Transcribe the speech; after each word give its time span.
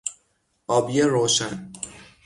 آبی 0.67 1.01
روشن 1.01 1.71